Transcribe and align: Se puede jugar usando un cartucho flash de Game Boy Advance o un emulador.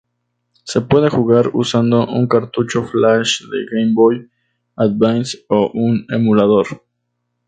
Se 0.63 0.81
puede 0.81 1.09
jugar 1.11 1.51
usando 1.53 2.07
un 2.07 2.27
cartucho 2.27 2.81
flash 2.85 3.41
de 3.43 3.65
Game 3.71 3.93
Boy 3.93 4.27
Advance 4.75 5.37
o 5.47 5.69
un 5.75 6.07
emulador. 6.09 6.65